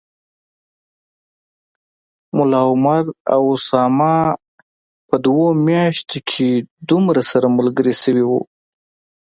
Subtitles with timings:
[2.35, 3.03] ملا عمر
[3.33, 4.17] او اسامه
[5.07, 6.49] په دوو میاشتو کي
[6.89, 8.31] دومره سره ملګري شوي و